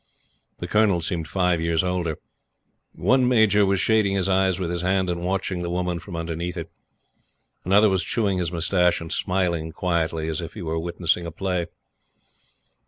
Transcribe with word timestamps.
The 0.57 0.67
Colonel 0.67 0.99
seemed 1.01 1.27
five 1.27 1.61
years 1.61 1.83
older. 1.83 2.17
One 2.95 3.27
Major 3.27 3.67
was 3.67 3.79
shading 3.79 4.15
his 4.15 4.27
eyes 4.27 4.59
with 4.59 4.71
his 4.71 4.81
hand 4.81 5.11
and 5.11 5.21
watching 5.23 5.61
the 5.61 5.69
woman 5.69 5.99
from 5.99 6.15
underneath 6.15 6.57
it. 6.57 6.71
Another 7.63 7.87
was 7.87 8.03
chewing 8.03 8.39
his 8.39 8.51
moustache 8.51 8.99
and 8.99 9.13
smiling 9.13 9.71
quietly 9.71 10.27
as 10.27 10.41
if 10.41 10.55
he 10.55 10.63
were 10.63 10.79
witnessing 10.79 11.27
a 11.27 11.31
play. 11.31 11.67